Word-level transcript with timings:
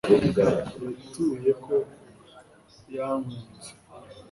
Yatuye 0.85 1.51
ko 1.63 1.75
yankunze 2.95 3.39